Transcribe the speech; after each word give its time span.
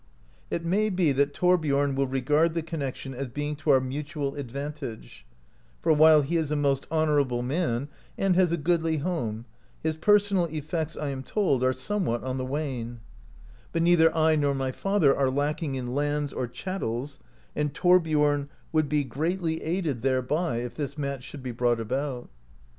It 0.49 0.65
may 0.65 0.89
be 0.89 1.11
that 1.11 1.37
Thorbiorn 1.37 1.93
will 1.93 2.07
regard 2.07 2.55
the 2.55 2.63
connection 2.63 3.13
as 3.13 3.27
being 3.27 3.55
to 3.57 3.69
our 3.69 3.79
mutual 3.79 4.33
advantage, 4.33 5.27
for 5.79 5.93
[while] 5.93 6.23
he 6.23 6.37
is 6.37 6.49
a 6.49 6.55
most 6.55 6.87
honourable 6.91 7.43
man 7.43 7.87
and 8.17 8.35
has 8.35 8.51
a 8.51 8.57
goodly 8.57 8.97
home, 8.97 9.45
his 9.83 9.97
personal 9.97 10.45
effects, 10.45 10.97
I 10.97 11.09
am 11.09 11.21
told, 11.21 11.63
are 11.63 11.71
somewhat 11.71 12.23
on 12.23 12.39
the 12.39 12.45
wane; 12.45 13.01
but 13.73 13.83
neither 13.83 14.11
I 14.17 14.35
nor 14.35 14.55
my 14.55 14.71
father 14.71 15.15
are 15.15 15.29
lacking 15.29 15.75
in 15.75 15.93
lands 15.93 16.33
or 16.33 16.47
chattels, 16.47 17.19
and 17.55 17.71
Thorbiorn 17.71 18.49
would 18.71 18.89
be 18.89 19.03
greatly 19.03 19.61
aided 19.61 20.01
33 20.01 20.09
AMERICA 20.09 20.23
DISCOVERED 20.23 20.27
BY 20.27 20.35
NORSEMEN 20.35 20.55
thereby, 20.55 20.65
if 20.65 20.75
this 20.75 20.97
match 20.97 21.23
should 21.23 21.43
be 21.43 21.51
brought 21.51 21.79
about." 21.79 22.27